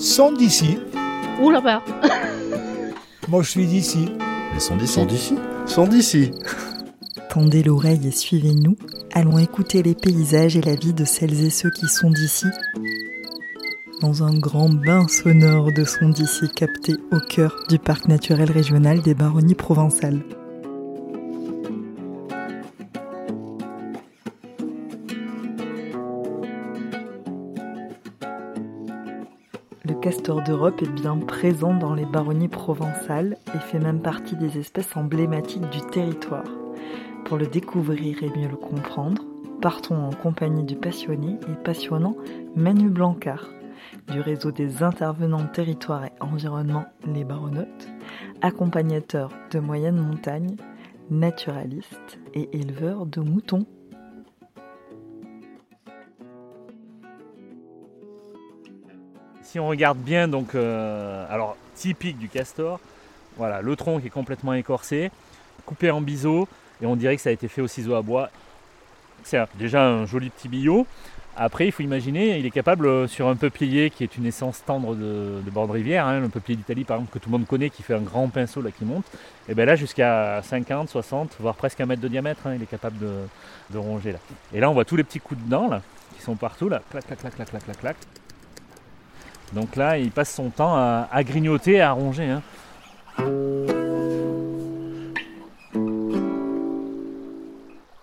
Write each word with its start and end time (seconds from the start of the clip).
sont 0.00 0.32
d'ici. 0.32 0.78
Ou 1.42 1.50
là-bas. 1.50 1.82
Moi, 3.28 3.42
je 3.42 3.50
suis 3.50 3.66
d'ici. 3.66 4.08
Ils 4.54 4.60
sont 4.60 4.76
d'ici. 4.76 4.94
Sont 4.94 5.06
d'ici. 5.06 5.34
Sont 5.66 5.86
d'ici. 5.86 6.30
Tendez 7.28 7.62
l'oreille 7.62 8.08
et 8.08 8.10
suivez-nous. 8.10 8.76
Allons 9.12 9.38
écouter 9.38 9.82
les 9.82 9.94
paysages 9.94 10.56
et 10.56 10.62
la 10.62 10.74
vie 10.74 10.94
de 10.94 11.04
celles 11.04 11.44
et 11.44 11.50
ceux 11.50 11.70
qui 11.70 11.86
sont 11.86 12.10
d'ici. 12.10 12.46
Dans 14.00 14.22
un 14.24 14.38
grand 14.38 14.70
bain 14.70 15.06
sonore 15.06 15.68
de 15.76 15.84
sons 15.84 16.08
d'ici 16.08 16.48
capté 16.48 16.94
au 17.12 17.20
cœur 17.20 17.54
du 17.68 17.78
parc 17.78 18.08
naturel 18.08 18.50
régional 18.50 19.02
des 19.02 19.14
Baronnies 19.14 19.54
provençales. 19.54 20.22
Le 29.90 29.96
castor 29.96 30.40
d'Europe 30.42 30.82
est 30.82 30.92
bien 30.92 31.16
présent 31.16 31.74
dans 31.74 31.94
les 31.94 32.06
baronnies 32.06 32.46
provençales 32.46 33.36
et 33.52 33.58
fait 33.58 33.80
même 33.80 34.00
partie 34.00 34.36
des 34.36 34.56
espèces 34.56 34.96
emblématiques 34.96 35.68
du 35.68 35.80
territoire. 35.80 36.46
Pour 37.24 37.36
le 37.36 37.48
découvrir 37.48 38.22
et 38.22 38.28
mieux 38.28 38.46
le 38.48 38.56
comprendre, 38.56 39.24
partons 39.60 39.96
en 39.96 40.12
compagnie 40.12 40.62
du 40.62 40.76
passionné 40.76 41.40
et 41.48 41.64
passionnant 41.64 42.14
Manu 42.54 42.88
Blancard, 42.88 43.48
du 44.12 44.20
réseau 44.20 44.52
des 44.52 44.84
intervenants 44.84 45.48
territoire 45.48 46.04
et 46.04 46.12
environnement 46.20 46.84
Les 47.12 47.24
Baronnottes, 47.24 47.88
accompagnateur 48.42 49.32
de 49.50 49.58
moyenne 49.58 50.00
montagne, 50.00 50.54
naturaliste 51.10 52.20
et 52.34 52.48
éleveur 52.56 53.06
de 53.06 53.22
moutons. 53.22 53.66
Si 59.50 59.58
on 59.58 59.66
regarde 59.66 59.98
bien, 59.98 60.28
donc, 60.28 60.54
euh, 60.54 61.26
alors 61.28 61.56
typique 61.74 62.16
du 62.18 62.28
castor, 62.28 62.78
voilà, 63.36 63.62
le 63.62 63.74
tronc 63.74 63.98
est 63.98 64.08
complètement 64.08 64.54
écorcé, 64.54 65.10
coupé 65.66 65.90
en 65.90 66.00
biseau, 66.00 66.46
et 66.80 66.86
on 66.86 66.94
dirait 66.94 67.16
que 67.16 67.22
ça 67.22 67.30
a 67.30 67.32
été 67.32 67.48
fait 67.48 67.60
au 67.60 67.66
ciseau 67.66 67.96
à 67.96 68.02
bois. 68.02 68.30
C'est 69.24 69.40
déjà 69.56 69.84
un 69.84 70.06
joli 70.06 70.30
petit 70.30 70.46
billot. 70.46 70.86
Après, 71.36 71.66
il 71.66 71.72
faut 71.72 71.82
imaginer, 71.82 72.38
il 72.38 72.46
est 72.46 72.52
capable 72.52 72.86
euh, 72.86 73.08
sur 73.08 73.26
un 73.26 73.34
peuplier 73.34 73.90
qui 73.90 74.04
est 74.04 74.16
une 74.16 74.24
essence 74.24 74.62
tendre 74.64 74.94
de, 74.94 75.42
bord 75.50 75.66
de 75.66 75.72
rivière, 75.72 76.06
hein, 76.06 76.20
le 76.20 76.28
peuplier 76.28 76.54
d'Italie 76.54 76.84
par 76.84 76.98
exemple 76.98 77.12
que 77.12 77.18
tout 77.18 77.28
le 77.28 77.36
monde 77.36 77.48
connaît, 77.48 77.70
qui 77.70 77.82
fait 77.82 77.94
un 77.94 78.02
grand 78.02 78.28
pinceau 78.28 78.62
là 78.62 78.70
qui 78.70 78.84
monte, 78.84 79.04
et 79.48 79.56
bien 79.56 79.64
là 79.64 79.74
jusqu'à 79.74 80.42
50, 80.44 80.88
60, 80.88 81.38
voire 81.40 81.56
presque 81.56 81.80
un 81.80 81.86
mètre 81.86 82.02
de 82.02 82.08
diamètre, 82.08 82.46
hein, 82.46 82.54
il 82.54 82.62
est 82.62 82.70
capable 82.70 82.98
de, 82.98 83.78
ronger 83.78 84.12
là. 84.12 84.18
Et 84.54 84.60
là 84.60 84.70
on 84.70 84.74
voit 84.74 84.84
tous 84.84 84.94
les 84.94 85.02
petits 85.02 85.18
coups 85.18 85.42
de 85.42 85.50
dents 85.50 85.66
là, 85.68 85.82
qui 86.16 86.22
sont 86.22 86.36
partout 86.36 86.68
là, 86.68 86.82
clac 86.88 87.04
clac 87.04 87.18
clac 87.18 87.34
clac 87.34 87.48
clac 87.48 87.64
clac 87.64 87.78
clac. 87.80 87.96
Donc 89.52 89.76
là 89.76 89.98
il 89.98 90.10
passe 90.10 90.32
son 90.32 90.50
temps 90.50 90.74
à, 90.76 91.24
grignoter, 91.24 91.80
à 91.80 91.92
ronger. 91.92 92.30
Hein. 92.30 92.42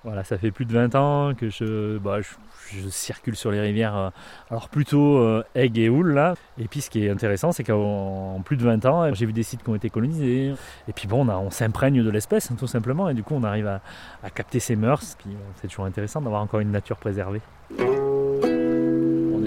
Voilà, 0.03 0.23
ça 0.23 0.37
fait 0.37 0.51
plus 0.51 0.63
de 0.63 0.71
20 0.71 0.95
ans 0.95 1.33
que 1.35 1.49
je, 1.49 1.97
bah, 1.97 2.19
je, 2.21 2.89
circule 2.89 3.35
sur 3.35 3.51
les 3.51 3.59
rivières, 3.59 3.95
euh, 3.95 4.09
alors 4.49 4.69
plutôt 4.69 5.17
euh, 5.17 5.43
et 5.53 5.89
Houle. 5.89 6.33
Et 6.57 6.69
puis 6.69 6.79
ce 6.79 6.89
qui 6.89 7.05
est 7.05 7.09
intéressant, 7.09 7.51
c'est 7.51 7.65
qu'en 7.65 8.41
plus 8.45 8.55
de 8.55 8.63
20 8.63 8.85
ans, 8.85 9.13
j'ai 9.13 9.25
vu 9.25 9.33
des 9.33 9.43
sites 9.43 9.63
qui 9.63 9.69
ont 9.69 9.75
été 9.75 9.89
colonisés. 9.89 10.53
Et 10.87 10.93
puis 10.93 11.09
bon, 11.09 11.27
on, 11.27 11.49
s'imprègne 11.49 12.03
de 12.03 12.09
l'espèce 12.09 12.49
hein, 12.51 12.55
tout 12.57 12.67
simplement, 12.67 13.09
et 13.09 13.13
du 13.13 13.23
coup 13.23 13.35
on 13.35 13.43
arrive 13.43 13.67
à, 13.67 13.81
capter 14.29 14.61
ses 14.61 14.77
mœurs. 14.77 15.17
Puis 15.19 15.35
c'est 15.61 15.67
toujours 15.67 15.85
intéressant 15.85 16.21
d'avoir 16.21 16.41
encore 16.41 16.61
une 16.61 16.71
nature 16.71 16.97
préservée. 16.97 17.41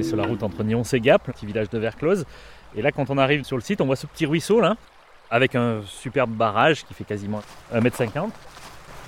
Sur 0.02 0.16
la 0.16 0.24
route 0.24 0.42
entre 0.42 0.62
Nyons 0.62 0.82
et 0.82 1.00
Gap, 1.00 1.24
petit 1.24 1.46
village 1.46 1.68
de 1.70 1.78
Verclose. 1.78 2.24
Et 2.74 2.82
là, 2.82 2.92
quand 2.92 3.10
on 3.10 3.18
arrive 3.18 3.44
sur 3.44 3.56
le 3.56 3.62
site, 3.62 3.80
on 3.80 3.86
voit 3.86 3.96
ce 3.96 4.06
petit 4.06 4.26
ruisseau 4.26 4.60
là, 4.60 4.76
avec 5.30 5.54
un 5.54 5.82
superbe 5.86 6.30
barrage 6.30 6.84
qui 6.84 6.94
fait 6.94 7.04
quasiment 7.04 7.42
1m50. 7.74 8.30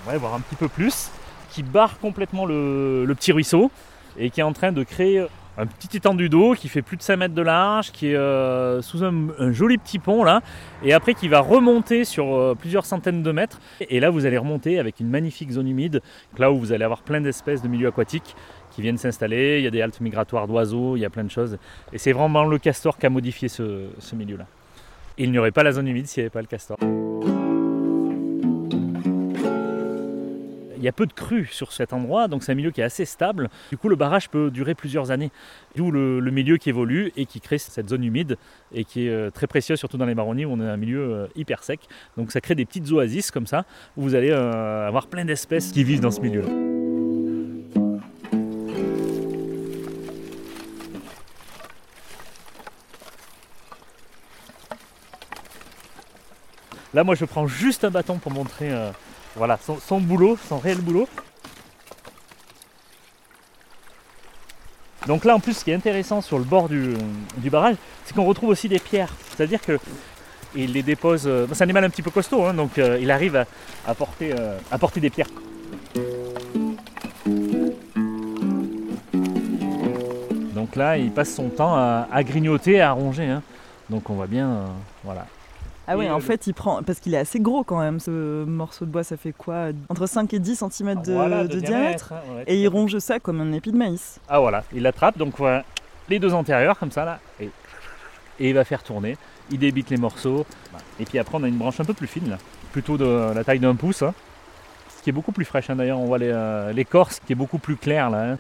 On 0.05 0.11
va 0.11 0.19
voir 0.19 0.35
un 0.35 0.41
petit 0.41 0.57
peu 0.57 0.69
plus 0.69 1.11
qui 1.51 1.63
barre 1.63 1.99
complètement 1.99 2.47
le, 2.47 3.13
petit 3.15 3.33
ruisseau 3.33 3.71
et 4.17 4.31
qui 4.31 4.41
est 4.41 4.45
en 4.45 4.53
train 4.53 4.73
de 4.73 4.83
créer 4.83 5.27
un 5.59 5.67
petit 5.67 5.97
étendue 5.97 6.29
d'eau 6.29 6.55
qui 6.55 6.69
fait 6.69 6.83
plus 6.83 6.97
de 6.97 7.03
5 7.03 7.17
mètres 7.17 7.35
de 7.35 7.43
large, 7.43 7.93
qui 7.93 8.09
est 8.09 8.17
euh, 8.17 8.81
sous 8.81 9.05
un, 9.05 9.53
joli 9.53 9.79
petit 9.79 9.99
pont 9.99 10.25
là, 10.25 10.41
et 10.83 10.93
après 10.93 11.15
qui 11.15 11.29
va 11.29 11.41
remonter 11.41 12.05
sur 12.05 12.35
euh, 12.35 12.55
plusieurs 12.59 12.87
centaines 12.87 13.23
de 13.23 13.33
mètres. 13.33 13.61
Et 13.81 14.01
là, 14.01 14.11
vous 14.11 14.27
allez 14.27 14.39
remonter 14.39 14.79
avec 14.79 15.01
une 15.01 15.09
magnifique 15.09 15.51
zone 15.51 15.69
humide, 15.69 16.01
là 16.39 16.51
où 16.51 16.59
vous 16.59 16.73
allez 16.73 16.85
avoir 16.85 17.03
plein 17.03 17.21
d'espèces 17.21 17.63
de 17.63 17.69
milieux 17.69 17.89
aquatiques 17.89 18.35
qui 18.71 18.81
viennent 18.81 18.99
s'installer. 18.99 19.59
Il 19.59 19.65
y 19.65 19.67
a 19.67 19.71
des 19.71 19.83
haltes 19.83 20.01
migratoires 20.01 20.47
d'oiseaux, 20.47 20.97
il 20.97 21.01
y 21.01 21.05
a 21.05 21.11
plein 21.11 21.25
de 21.25 21.31
choses. 21.31 21.59
Et 21.93 21.99
c'est 21.99 22.13
vraiment 22.13 22.45
le 22.45 22.59
castor 22.59 22.97
qui 22.97 23.07
a 23.07 23.11
modifié 23.11 23.49
ce, 23.49 23.89
ce 23.99 24.15
milieu-là. 24.17 24.47
Il 25.19 25.31
n'y 25.31 25.39
aurait 25.39 25.51
pas 25.51 25.63
la 25.63 25.73
zone 25.73 25.89
humide 25.89 26.07
s'il 26.07 26.23
n'y 26.23 26.27
avait 26.27 26.31
pas 26.31 26.41
le 26.41 26.47
castor. 26.47 26.79
Il 30.83 30.87
y 30.87 30.89
a 30.89 30.93
peu 30.93 31.07
de 31.07 31.13
crues 31.13 31.47
sur 31.47 31.73
cet 31.73 31.93
endroit, 31.93 32.27
donc 32.27 32.43
c'est 32.43 32.51
un 32.51 32.57
milieu 32.57 32.73
qui 32.73 32.81
est 32.81 32.85
assez 32.85 33.05
stable. 33.05 33.49
Du 33.71 33.79
coup, 33.79 33.89
le 33.89 33.95
barrage 33.95 34.29
peut 34.29 34.51
durer 34.51 34.75
plusieurs 34.75 35.13
années. 35.13 35.31
D'où 35.77 35.93
le, 35.93 36.21
milieu 36.33 36.57
qui 36.57 36.71
évolue 36.71 37.13
et 37.17 37.25
qui 37.25 37.41
crée 37.41 37.59
cette 37.59 37.89
zone 37.89 38.03
humide 38.03 38.37
et 38.75 38.85
qui 38.85 39.07
est 39.07 39.11
euh, 39.11 39.31
très 39.31 39.47
précieuse, 39.47 39.79
surtout 39.79 39.97
dans 39.97 40.07
les 40.07 40.17
baronnies 40.17 40.45
où 40.45 40.51
on 40.51 40.61
est 40.61 40.69
un 40.69 40.77
milieu 40.77 41.01
euh, 41.01 41.27
hyper 41.37 41.63
sec. 41.63 41.81
Donc 42.17 42.33
ça 42.33 42.41
crée 42.41 42.57
des 42.57 42.65
petites 42.65 42.91
oasis 42.91 43.31
comme 43.31 43.47
ça, 43.47 43.65
où 43.97 44.03
vous 44.03 44.17
allez 44.17 44.31
euh, 44.31 44.89
avoir 44.89 45.07
plein 45.07 45.25
d'espèces 45.25 45.71
qui 45.71 45.85
vivent 45.85 46.01
dans 46.01 46.11
ce 46.11 46.21
milieu-là. 46.21 46.49
Là, 56.93 57.05
moi, 57.05 57.15
je 57.15 57.25
prends 57.25 57.47
juste 57.47 57.85
un 57.85 57.91
bâton 57.91 58.19
pour 58.19 58.33
montrer 58.33 58.71
voilà, 59.37 59.59
son, 59.59 60.01
boulot, 60.01 60.39
son 60.49 60.59
réel 60.59 60.79
boulot. 60.79 61.09
Donc 65.07 65.25
là 65.25 65.35
en 65.35 65.41
plus 65.41 65.55
ce 65.55 65.65
qui 65.65 65.71
est 65.71 65.75
intéressant 65.75 66.21
sur 66.21 66.39
le 66.39 66.45
bord 66.45 66.69
du, 66.69 66.95
barrage, 67.51 67.77
c'est 68.05 68.15
qu'on 68.15 68.25
retrouve 68.25 68.51
aussi 68.51 68.69
des 68.69 68.79
pierres. 68.79 69.13
C'est-à-dire 69.31 69.61
que 69.61 69.79
il 70.55 70.73
les 70.75 70.83
dépose. 70.83 71.23
Euh, 71.27 71.47
c'est 71.53 71.63
un 71.63 71.65
animal 71.65 71.85
un 71.85 71.91
petit 71.91 72.03
peu 72.03 72.11
costaud, 72.11 72.45
hein, 72.45 72.55
donc 72.55 72.79
euh, 72.79 72.99
il 73.01 73.11
arrive 73.11 73.37
à, 73.37 73.47
euh, 73.91 73.95
porter, 74.79 75.01
des 75.01 75.11
pierres. 75.11 75.29
Donc 80.55 80.77
là 80.77 80.99
il 80.99 81.11
passe 81.11 81.35
son 81.35 81.49
temps 81.49 81.75
à, 81.75 82.23
grignoter, 82.23 82.81
à 82.81 82.93
ronger. 82.93 83.25
Hein. 83.25 83.43
Donc 83.91 84.11
on 84.11 84.15
voit 84.15 84.27
bien, 84.27 84.67
voilà, 85.05 85.27
ah 85.89 85.97
oui, 85.97 86.09
en 86.09 86.21
fait, 86.21 86.47
il 86.47 86.55
prend. 86.55 86.83
Parce 86.83 87.01
qu'il 87.01 87.15
est 87.15 87.19
assez 87.19 87.41
gros 87.41 87.65
quand 87.65 87.81
même, 87.81 87.99
ce 87.99 88.45
morceau 88.45 88.85
de 88.85 88.91
bois, 88.91 89.05
ça 89.05 89.17
fait 89.17 89.33
quoi 89.33 89.69
Entre 89.89 90.07
5 90.07 90.33
et 90.35 90.39
10 90.39 90.65
cm 90.71 91.03
de, 91.03 91.61
diamètre. 91.61 92.13
Hein, 92.13 92.43
et 92.47 92.61
il 92.61 92.69
ronge 92.69 92.99
ça 92.99 93.19
comme 93.19 93.41
un 93.41 93.53
épi 93.53 93.73
de 93.73 93.77
maïs. 93.77 94.21
Ah 94.29 94.41
voilà, 94.41 94.65
il 94.73 94.83
l'attrape, 94.83 95.19
donc 95.19 95.37
voilà, 95.37 95.65
les 96.09 96.19
deux 96.19 96.33
antérieurs, 96.33 96.79
comme 96.79 96.93
ça, 96.93 97.05
là, 97.05 97.21
et, 97.41 97.51
il 98.39 98.55
va 98.55 98.65
faire 98.65 98.83
tourner. 98.83 99.17
Il 99.51 99.59
débite 99.59 99.91
les 99.91 99.97
morceaux. 99.97 100.47
Et 100.99 101.05
puis 101.05 101.19
après, 101.19 101.37
on 101.39 101.43
a 101.43 101.49
une 101.49 101.59
branche 101.59 101.81
un 101.81 101.85
peu 101.85 101.95
plus 101.95 102.07
fine, 102.07 102.31
là, 102.31 102.39
plutôt 102.73 102.97
de 102.97 103.33
la 103.35 103.45
taille 103.45 103.61
d'un 103.61 103.75
pouce. 103.75 104.03
Hein. 104.03 104.15
Ce 104.97 105.03
qui 105.03 105.11
est 105.11 105.13
beaucoup 105.13 105.33
plus 105.33 105.45
fraîche, 105.45 105.69
hein, 105.69 105.77
d'ailleurs, 105.77 105.99
on 105.99 106.07
voit 106.07 106.21
euh, 106.21 106.73
l'écorce 106.73 107.21
qui 107.27 107.33
est 107.33 107.37
beaucoup 107.37 107.59
plus 107.59 107.77
claire, 107.77 108.09
là. 108.09 108.37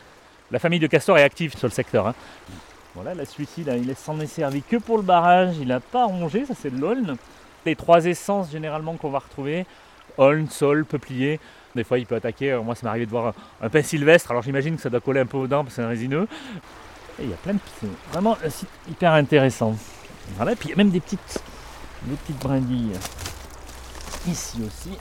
La 0.53 0.59
famille 0.59 0.81
de 0.81 0.87
Castor 0.87 1.17
est 1.19 1.23
active 1.23 1.57
sur 1.57 1.67
le 1.67 1.73
secteur. 1.73 2.15
Voilà, 2.95 3.15
là, 3.15 3.25
celui-ci, 3.25 3.65
il 3.67 3.97
s'en 3.97 4.21
est 4.21 4.27
servi 4.27 4.63
que 4.63 4.77
pour 4.77 4.99
le 4.99 5.03
barrage, 5.03 5.57
il 5.59 5.69
n'a 5.69 5.81
pas 5.81 6.05
rongé, 6.05 6.45
ça 6.45 6.55
c'est 6.55 6.75
de 6.75 6.79
l'aulne. 6.79 7.17
Les 7.65 7.75
trois 7.75 8.05
essences 8.05 8.51
généralement 8.51 8.97
qu'on 8.97 9.11
va 9.11 9.21
retrouver, 9.21 9.65
aulne, 10.19 10.49
sol, 10.49 10.85
peuplier. 10.85 11.41
Des 11.75 11.85
fois 11.85 11.99
il 11.99 12.05
peut 12.05 12.17
attaquer, 12.17 12.53
euh, 12.53 12.61
moi 12.61 12.75
ça 12.75 12.83
m'est 12.85 12.91
arrivé 12.91 13.07
de 13.07 13.11
voir 13.11 13.33
un, 13.63 13.69
pain 13.71 13.83
sylvestre, 13.83 14.31
alors 14.31 14.43
j'imagine 14.43 14.77
que 14.77 14.83
ça 14.83 14.91
doit 14.91 15.01
coller 15.01 15.21
un 15.21 15.27
peu 15.27 15.39
aux 15.39 15.47
dents 15.47 15.65
parce 15.65 15.77
que 15.77 15.81
c'est 15.81 15.87
un 15.87 15.89
résineux. 15.89 16.29
Et 17.19 17.25
il 17.25 17.31
y 17.31 17.33
a 17.33 17.37
plein 17.37 17.55
de 17.55 17.59
c'est 17.81 17.87
vraiment 18.12 18.37
un 18.44 18.50
site 18.50 18.69
hyper 18.91 19.12
intéressant. 19.12 19.75
Voilà, 20.37 20.53
et 20.53 20.56
puis 20.56 20.69
il 20.69 20.71
y 20.73 20.75
a 20.75 20.77
même 20.77 20.91
des 20.91 21.00
petites, 21.00 21.43
des 22.03 22.17
petites 22.17 22.38
brindilles 22.38 22.93
ici 24.29 24.59
aussi. 24.67 24.99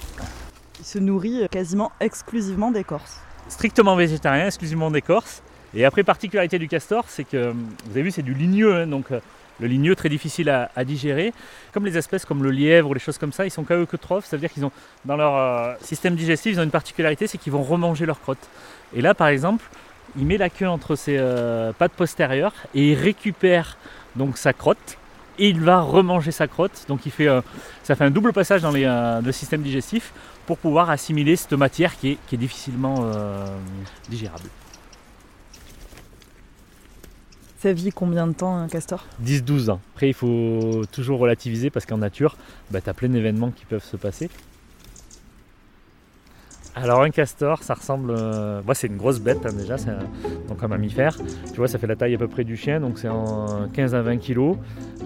Il 0.80 0.86
se 0.86 0.98
nourrit 0.98 1.48
quasiment 1.52 1.92
exclusivement 2.00 2.72
d'écorce. 2.72 3.20
Strictement 3.50 3.98
végétarien, 3.98 4.46
exclusivement 4.46 4.92
d'écorce. 4.92 5.44
Et 5.74 5.86
après, 5.86 6.04
particularité 6.04 6.60
du 6.60 6.68
castor, 6.68 7.06
c'est 7.08 7.24
que, 7.24 7.52
vous 7.52 7.92
avez 7.92 8.04
vu, 8.04 8.12
c'est 8.12 8.22
du 8.22 8.34
ligneux, 8.34 8.76
hein, 8.76 8.88
donc 8.88 9.12
euh, 9.12 9.20
le 9.60 9.68
ligneux 9.68 9.96
très 9.96 10.10
difficile 10.10 10.50
à, 10.50 10.84
digérer. 10.84 11.34
Comme 11.74 11.86
les 11.86 11.98
espèces 11.98 12.26
comme 12.26 12.44
le 12.44 12.52
lièvre 12.52 12.90
ou 12.90 12.94
les 12.94 13.00
choses 13.00 13.18
comme 13.18 13.32
ça, 13.32 13.46
ils 13.46 13.52
sont 13.52 13.64
caeutrophes, 13.64 14.26
ça 14.26 14.36
veut 14.36 14.42
dire 14.42 14.52
qu'ils 14.52 14.66
ont, 14.66 14.72
dans 15.06 15.16
leur 15.16 15.36
euh, 15.36 15.74
système 15.82 16.16
digestif, 16.16 16.54
ils 16.54 16.60
ont 16.60 16.64
une 16.64 16.72
particularité, 16.72 17.28
c'est 17.28 17.38
qu'ils 17.38 17.54
vont 17.54 17.64
remanger 17.64 18.06
leur 18.06 18.20
crotte. 18.20 18.50
Et 18.94 19.02
là, 19.02 19.14
par 19.14 19.28
exemple, 19.28 19.64
il 20.18 20.26
met 20.26 20.38
la 20.38 20.50
queue 20.50 20.68
entre 20.68 20.96
ses 20.96 21.16
euh, 21.18 21.72
pattes 21.72 21.94
postérieures 21.94 22.54
et 22.76 22.92
il 22.92 22.96
récupère 22.96 23.78
donc 24.18 24.38
sa 24.38 24.52
crotte 24.52 24.98
et 25.40 25.48
il 25.48 25.62
va 25.62 25.80
remanger 25.80 26.32
sa 26.32 26.48
crotte. 26.48 26.86
Donc 26.90 27.06
il 27.06 27.12
fait, 27.14 27.30
ça 27.84 27.96
fait 27.96 28.04
un 28.04 28.12
double 28.12 28.34
passage 28.34 28.62
dans 28.62 28.72
le 28.72 29.32
système 29.32 29.62
digestif 29.62 30.12
pour 30.46 30.58
pouvoir 30.58 30.90
assimiler 30.90 31.38
cette 31.38 31.54
matière 31.54 31.98
qui 31.98 32.18
est 32.32 32.38
difficilement 32.38 33.10
digérable. 34.10 34.50
Ça 37.62 37.72
vit 37.74 37.92
combien 37.92 38.26
de 38.26 38.34
temps 38.34 38.58
un 38.58 38.68
castor? 38.68 39.06
10-12 39.24 39.70
ans. 39.70 39.80
Après, 39.94 40.08
il 40.08 40.16
faut 40.16 40.82
toujours 40.92 41.20
relativiser 41.20 41.70
parce 41.70 41.86
qu'en 41.86 42.00
nature, 42.00 42.36
bah, 42.72 42.82
tu 42.82 42.90
as 42.90 42.96
plein 42.96 43.10
d'événements 43.10 43.52
qui 43.52 43.66
peuvent 43.66 43.84
se 43.84 43.98
passer. 43.98 44.32
Alors 46.74 47.02
un 47.02 47.10
castor, 47.10 47.64
ça 47.64 47.74
ressemble... 47.74 48.16
euh, 48.18 48.62
Moi 48.66 48.76
c'est 48.76 48.88
une 48.88 48.96
grosse 48.96 49.20
bête 49.20 49.46
hein, 49.46 49.52
déjà, 49.54 49.78
c'est 49.78 49.92
donc 50.48 50.64
un 50.64 50.68
mammifère. 50.70 51.18
Tu 51.52 51.58
vois, 51.58 51.68
ça 51.68 51.78
fait 51.78 51.88
la 51.88 51.98
taille 51.98 52.16
à 52.16 52.18
peu 52.18 52.30
près 52.30 52.46
du 52.46 52.56
chien, 52.56 52.80
donc 52.80 52.98
c'est 52.98 53.10
en 53.10 53.68
15 53.74 53.94
à 53.94 54.02
20 54.02 54.18
kg, 54.18 54.54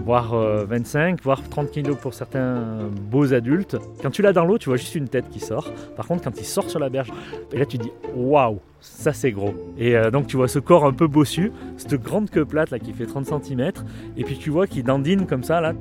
voire 0.05 0.35
euh, 0.35 0.63
25, 0.65 1.21
voire 1.23 1.41
30 1.49 1.71
kg 1.71 1.95
pour 1.95 2.13
certains 2.13 2.87
beaux 3.09 3.33
adultes. 3.33 3.77
Quand 4.01 4.11
tu 4.11 4.21
l'as 4.21 4.31
dans 4.31 4.45
l'eau, 4.45 4.59
tu 4.59 4.69
vois 4.69 4.77
juste 4.77 4.93
une 4.93 5.07
tête 5.09 5.27
qui 5.29 5.39
sort. 5.39 5.71
Par 5.95 6.07
contre, 6.07 6.23
quand 6.23 6.37
il 6.39 6.45
sort 6.45 6.69
sur 6.69 6.79
la 6.79 6.89
berge, 6.89 7.11
et 7.51 7.57
là 7.57 7.65
tu 7.65 7.79
dis 7.79 7.91
waouh, 8.13 8.59
ça 8.79 9.11
c'est 9.11 9.31
gros. 9.31 9.55
Et 9.79 9.97
euh, 9.97 10.11
donc 10.11 10.27
tu 10.27 10.37
vois 10.37 10.47
ce 10.47 10.59
corps 10.59 10.85
un 10.85 10.93
peu 10.93 11.07
bossu, 11.07 11.51
cette 11.77 11.95
grande 12.01 12.29
queue 12.29 12.45
plate 12.45 12.69
là 12.69 12.77
qui 12.77 12.93
fait 12.93 13.07
30 13.07 13.25
cm, 13.43 13.71
et 14.17 14.23
puis 14.23 14.37
tu 14.37 14.51
vois 14.51 14.67
qu'il 14.67 14.83
dandine 14.83 15.25
comme 15.25 15.43
ça 15.43 15.61
là. 15.61 15.73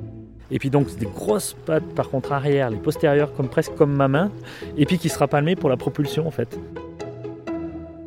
Et 0.51 0.59
puis 0.59 0.69
donc 0.69 0.95
des 0.97 1.05
grosses 1.05 1.55
pattes 1.65 1.87
par 1.95 2.09
contre 2.09 2.31
arrière, 2.31 2.69
les 2.69 2.77
postérieures 2.77 3.33
comme 3.33 3.49
presque 3.49 3.73
comme 3.75 3.95
ma 3.95 4.07
main, 4.07 4.31
et 4.77 4.85
puis 4.85 4.97
qui 4.97 5.09
sera 5.09 5.27
palmé 5.27 5.55
pour 5.55 5.69
la 5.69 5.77
propulsion 5.77 6.27
en 6.27 6.31
fait. 6.31 6.57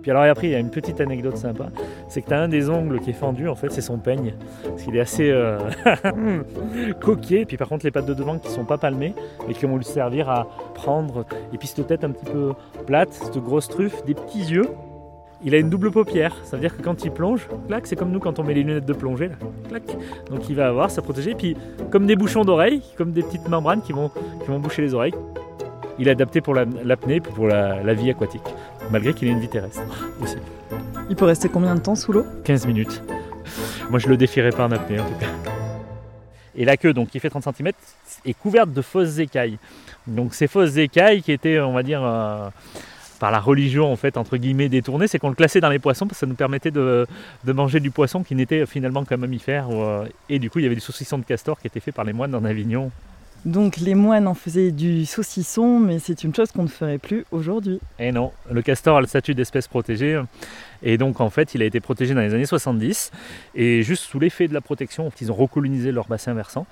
Puis 0.02 0.10
alors 0.12 0.24
et 0.24 0.28
après 0.28 0.46
il 0.46 0.50
y 0.52 0.54
a 0.54 0.58
une 0.58 0.70
petite 0.70 1.00
anecdote 1.00 1.36
sympa, 1.36 1.68
c'est 2.08 2.22
que 2.22 2.28
tu 2.28 2.34
as 2.34 2.40
un 2.40 2.48
des 2.48 2.70
ongles 2.70 3.00
qui 3.00 3.10
est 3.10 3.14
fendu 3.14 3.48
en 3.48 3.54
fait, 3.54 3.70
c'est 3.70 3.80
son 3.80 3.98
peigne, 3.98 4.34
parce 4.62 4.82
qu'il 4.82 4.96
est 4.96 5.00
assez 5.00 5.30
euh, 5.30 5.58
coquet. 7.00 7.44
Puis 7.44 7.56
par 7.56 7.68
contre 7.68 7.84
les 7.84 7.90
pattes 7.90 8.06
de 8.06 8.14
devant 8.14 8.38
qui 8.38 8.50
sont 8.50 8.64
pas 8.64 8.78
palmées, 8.78 9.14
mais 9.46 9.54
qui 9.54 9.66
vont 9.66 9.76
lui 9.76 9.84
servir 9.84 10.30
à 10.30 10.46
prendre. 10.74 11.26
Et 11.52 11.58
puis 11.58 11.66
cette 11.66 11.86
tête 11.86 12.04
un 12.04 12.10
petit 12.10 12.30
peu 12.30 12.52
plate, 12.86 13.12
cette 13.12 13.38
grosse 13.38 13.68
truffe, 13.68 14.04
des 14.04 14.14
petits 14.14 14.44
yeux. 14.44 14.68
Il 15.44 15.54
a 15.54 15.58
une 15.58 15.70
double 15.70 15.90
paupière, 15.92 16.34
ça 16.44 16.56
veut 16.56 16.60
dire 16.62 16.76
que 16.76 16.82
quand 16.82 17.04
il 17.04 17.12
plonge, 17.12 17.46
clac, 17.68 17.86
c'est 17.86 17.94
comme 17.94 18.10
nous 18.10 18.18
quand 18.18 18.38
on 18.40 18.42
met 18.44 18.54
les 18.54 18.64
lunettes 18.64 18.86
de 18.86 18.92
plongée, 18.92 19.28
là, 19.28 19.34
clac. 19.68 19.82
Donc 20.30 20.48
il 20.48 20.56
va 20.56 20.66
avoir 20.68 20.90
ça 20.90 21.00
protégé. 21.00 21.34
Puis 21.36 21.56
comme 21.90 22.06
des 22.06 22.16
bouchons 22.16 22.44
d'oreilles, 22.44 22.82
comme 22.96 23.12
des 23.12 23.22
petites 23.22 23.48
membranes 23.48 23.80
qui 23.82 23.92
vont, 23.92 24.08
qui 24.08 24.48
vont 24.48 24.58
boucher 24.58 24.82
les 24.82 24.94
oreilles. 24.94 25.14
Il 26.00 26.06
est 26.08 26.12
adapté 26.12 26.40
pour 26.40 26.54
la- 26.54 26.64
l'apnée, 26.84 27.20
puis 27.20 27.32
pour 27.32 27.46
la, 27.48 27.82
la 27.82 27.94
vie 27.94 28.08
aquatique, 28.10 28.42
malgré 28.90 29.14
qu'il 29.14 29.26
ait 29.28 29.32
une 29.32 29.40
vie 29.40 29.48
terrestre 29.48 29.82
aussi. 30.22 30.36
Il 31.10 31.16
peut 31.16 31.24
rester 31.24 31.48
combien 31.48 31.74
de 31.74 31.80
temps 31.80 31.94
sous 31.96 32.12
l'eau? 32.12 32.24
15 32.44 32.66
minutes. 32.66 33.02
Moi, 33.90 33.98
je 33.98 34.08
le 34.08 34.16
défierais 34.16 34.50
pas 34.50 34.66
en 34.66 34.70
apnée, 34.72 35.00
en 35.00 35.04
tout 35.04 35.14
cas. 35.18 35.26
Et 36.54 36.64
la 36.64 36.76
queue, 36.76 36.92
donc, 36.92 37.08
qui 37.08 37.18
fait 37.20 37.30
30 37.30 37.44
cm, 37.56 37.72
est 38.24 38.34
couverte 38.34 38.72
de 38.72 38.82
fausses 38.82 39.18
écailles. 39.18 39.58
Donc, 40.06 40.34
ces 40.34 40.46
fausses 40.46 40.76
écailles 40.76 41.22
qui 41.22 41.32
étaient, 41.32 41.58
on 41.60 41.72
va 41.72 41.82
dire, 41.82 42.00
euh, 42.04 42.48
par 43.18 43.30
la 43.30 43.40
religion, 43.40 43.90
en 43.92 43.96
fait, 43.96 44.16
entre 44.16 44.36
guillemets, 44.36 44.68
détournées, 44.68 45.08
c'est 45.08 45.18
qu'on 45.18 45.28
le 45.28 45.34
classait 45.34 45.60
dans 45.60 45.68
les 45.68 45.78
poissons 45.78 46.06
parce 46.06 46.18
que 46.18 46.20
ça 46.20 46.26
nous 46.26 46.34
permettait 46.34 46.70
de, 46.70 47.06
de 47.44 47.52
manger 47.52 47.80
du 47.80 47.90
poisson 47.90 48.22
qui 48.22 48.34
n'était 48.34 48.66
finalement 48.66 49.04
qu'un 49.04 49.16
mammifère. 49.16 49.68
euh, 49.70 50.06
et 50.28 50.38
du 50.38 50.50
coup, 50.50 50.58
il 50.58 50.62
y 50.62 50.66
avait 50.66 50.74
des 50.74 50.80
saucissons 50.80 51.18
de 51.18 51.24
castor 51.24 51.58
qui 51.60 51.66
étaient 51.66 51.80
faits 51.80 51.94
par 51.94 52.04
les 52.04 52.12
moines 52.12 52.34
en 52.34 52.44
Avignon. 52.44 52.90
Donc 53.44 53.76
les 53.76 53.94
moines 53.94 54.26
en 54.26 54.34
faisaient 54.34 54.72
du 54.72 55.06
saucisson, 55.06 55.78
mais 55.78 56.00
c'est 56.00 56.24
une 56.24 56.34
chose 56.34 56.50
qu'on 56.50 56.64
ne 56.64 56.68
ferait 56.68 56.98
plus 56.98 57.24
aujourd'hui. 57.30 57.78
Et 58.00 58.10
non, 58.10 58.32
le 58.50 58.62
castor 58.62 58.96
a 58.96 59.00
le 59.00 59.06
statut 59.06 59.34
d'espèce 59.34 59.68
protégée. 59.68 60.20
Et 60.82 60.98
donc, 60.98 61.20
en 61.20 61.30
fait, 61.30 61.54
il 61.54 61.62
a 61.62 61.64
été 61.64 61.80
protégé 61.80 62.14
dans 62.14 62.20
les 62.20 62.34
années 62.34 62.46
70. 62.46 63.12
Et 63.54 63.82
juste 63.82 64.04
sous 64.04 64.18
l'effet 64.18 64.48
de 64.48 64.54
la 64.54 64.60
protection, 64.60 65.10
ils 65.20 65.30
ont 65.30 65.36
recolonisé 65.36 65.92
leur 65.92 66.08
bassin 66.08 66.34
versant. 66.34 66.66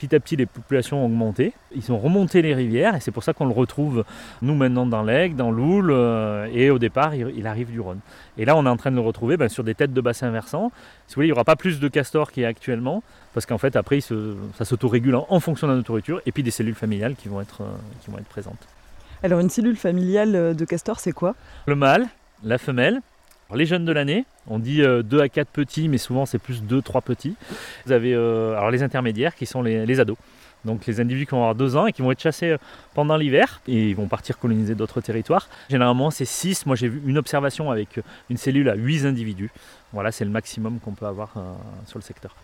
Petit 0.00 0.16
à 0.16 0.20
petit, 0.20 0.34
les 0.34 0.46
populations 0.46 1.02
ont 1.02 1.04
augmenté. 1.04 1.52
Ils 1.76 1.92
ont 1.92 1.98
remonté 1.98 2.40
les 2.40 2.54
rivières. 2.54 2.94
Et 2.96 3.00
c'est 3.00 3.10
pour 3.10 3.22
ça 3.22 3.34
qu'on 3.34 3.44
le 3.44 3.52
retrouve, 3.52 4.04
nous, 4.40 4.54
maintenant, 4.54 4.86
dans 4.86 5.02
l'Aigle, 5.02 5.36
dans 5.36 5.50
l'Oule. 5.50 5.90
euh, 5.90 6.48
et 6.54 6.70
au 6.70 6.78
départ, 6.78 7.14
il, 7.14 7.46
arrive 7.46 7.70
du 7.70 7.80
Rhône. 7.80 8.00
Et 8.38 8.46
là, 8.46 8.56
on 8.56 8.64
est 8.64 8.68
en 8.70 8.78
train 8.78 8.90
de 8.90 8.96
le 8.96 9.02
retrouver 9.02 9.36
ben, 9.36 9.50
sur 9.50 9.62
des 9.62 9.74
têtes 9.74 9.92
de 9.92 10.00
bassin 10.00 10.30
versant. 10.30 10.72
Si 11.06 11.14
vous 11.14 11.16
voulez, 11.16 11.26
il 11.26 11.28
n'y 11.28 11.32
aura 11.34 11.44
pas 11.44 11.56
plus 11.56 11.80
de 11.80 11.88
castors 11.88 12.32
qu'il 12.32 12.44
y 12.44 12.46
a 12.46 12.48
actuellement. 12.48 13.02
Parce 13.34 13.44
qu'en 13.44 13.58
fait, 13.58 13.76
après, 13.76 14.00
se- 14.00 14.34
ça 14.56 14.64
s'autorégule 14.64 15.16
en, 15.16 15.26
en 15.28 15.38
fonction 15.40 15.66
de 15.68 15.74
la 15.74 15.82
nourriture. 15.86 16.22
Et 16.24 16.32
puis 16.32 16.42
des 16.42 16.50
cellules 16.50 16.74
familiales 16.74 17.14
qui 17.14 17.28
vont 17.28 17.42
être, 17.42 17.60
euh, 17.60 17.66
qui 18.02 18.10
vont 18.10 18.16
être 18.16 18.28
présentes. 18.28 18.66
Alors 19.22 19.40
une 19.40 19.50
cellule 19.50 19.76
familiale 19.76 20.34
euh, 20.34 20.54
de 20.54 20.64
castor, 20.64 20.98
c'est 20.98 21.12
quoi? 21.12 21.34
Le 21.66 21.74
mâle, 21.76 22.06
la 22.42 22.56
femelle. 22.56 23.02
Alors, 23.50 23.58
les 23.58 23.66
jeunes 23.66 23.84
de 23.84 23.90
l'année, 23.90 24.26
on 24.46 24.60
dit 24.60 24.80
2 24.80 25.20
à 25.20 25.28
4 25.28 25.48
petits, 25.48 25.88
mais 25.88 25.98
souvent 25.98 26.24
c'est 26.24 26.38
plus 26.38 26.62
2-3 26.62 27.02
petits. 27.02 27.34
Vous 27.84 27.90
avez 27.90 28.14
euh, 28.14 28.56
alors 28.56 28.70
les 28.70 28.84
intermédiaires 28.84 29.34
qui 29.34 29.44
sont 29.44 29.60
les, 29.60 29.86
les 29.86 29.98
ados. 29.98 30.16
Donc 30.64 30.86
les 30.86 31.00
individus 31.00 31.26
qui 31.26 31.32
vont 31.32 31.38
avoir 31.38 31.56
2 31.56 31.74
ans 31.74 31.86
et 31.86 31.92
qui 31.92 32.00
vont 32.00 32.12
être 32.12 32.20
chassés 32.20 32.50
euh, 32.50 32.58
pendant 32.94 33.16
l'hiver 33.16 33.60
et 33.66 33.88
ils 33.88 33.96
vont 33.96 34.06
partir 34.06 34.38
coloniser 34.38 34.76
d'autres 34.76 35.00
territoires. 35.00 35.48
Généralement 35.68 36.12
c'est 36.12 36.24
6. 36.24 36.64
Moi 36.66 36.76
j'ai 36.76 36.86
vu 36.86 37.02
une 37.04 37.18
observation 37.18 37.72
avec 37.72 37.98
euh, 37.98 38.02
une 38.28 38.36
cellule 38.36 38.68
à 38.68 38.76
8 38.76 39.04
individus. 39.06 39.50
Voilà, 39.92 40.12
c'est 40.12 40.24
le 40.24 40.30
maximum 40.30 40.78
qu'on 40.78 40.92
peut 40.92 41.06
avoir 41.06 41.32
euh, 41.36 41.40
sur 41.86 41.98
le 41.98 42.04
secteur. 42.04 42.36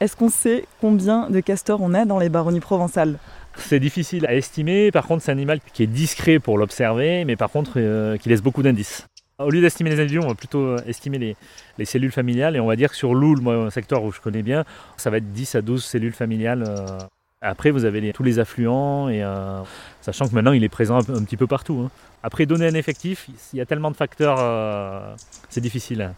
Est-ce 0.00 0.16
qu'on 0.16 0.30
sait 0.30 0.64
combien 0.80 1.28
de 1.28 1.40
castors 1.40 1.82
on 1.82 1.92
a 1.92 2.06
dans 2.06 2.18
les 2.18 2.30
baronnies 2.30 2.60
provençales? 2.60 3.18
C'est 3.56 3.80
difficile 3.80 4.24
à 4.26 4.34
estimer, 4.34 4.90
par 4.90 5.06
contre 5.06 5.22
c'est 5.22 5.30
un 5.30 5.34
animal 5.34 5.60
qui 5.74 5.82
est 5.82 5.86
discret 5.86 6.38
pour 6.38 6.56
l'observer, 6.56 7.26
mais 7.26 7.36
par 7.36 7.50
contre 7.50 7.72
euh, 7.76 8.16
qui 8.16 8.30
laisse 8.30 8.40
beaucoup 8.40 8.62
d'indices. 8.62 9.06
Au 9.40 9.48
lieu 9.50 9.60
d'estimer 9.62 9.88
les 9.90 9.96
individus, 10.00 10.18
on 10.20 10.28
va 10.28 10.34
plutôt 10.34 10.60
euh, 10.60 10.76
estimer 10.86 11.18
les, 11.18 11.36
les 11.78 11.84
cellules 11.86 12.12
familiales, 12.12 12.56
et 12.56 12.60
on 12.60 12.66
va 12.66 12.76
dire 12.76 12.90
que 12.90 12.96
sur 12.96 13.14
l'Oule, 13.14 13.40
moi 13.40 13.54
un 13.54 13.70
secteur 13.70 14.02
où 14.04 14.12
je 14.12 14.20
connais 14.20 14.42
bien, 14.42 14.64
ça 14.98 15.08
va 15.08 15.16
être 15.16 15.32
10 15.32 15.54
à 15.54 15.62
12 15.62 15.82
cellules 15.84 16.12
familiales. 16.12 16.62
euh. 16.66 16.98
Après 17.42 17.70
vous 17.70 17.86
avez 17.86 18.12
tous 18.12 18.22
les 18.22 18.38
affluents, 18.38 19.08
et, 19.08 19.22
euh, 19.24 19.62
sachant 20.02 20.28
que 20.28 20.34
maintenant 20.34 20.52
il 20.52 20.62
est 20.62 20.68
présent 20.68 20.98
un, 20.98 21.02
petit 21.24 21.38
peu 21.38 21.46
partout. 21.46 21.84
hein. 21.86 21.90
Après 22.22 22.44
donner 22.44 22.66
un 22.66 22.74
effectif, 22.74 23.28
il 23.54 23.58
y 23.58 23.62
a 23.62 23.66
tellement 23.66 23.90
de 23.90 23.96
facteurs, 23.96 25.16
c'est 25.48 25.62
difficile 25.62 26.12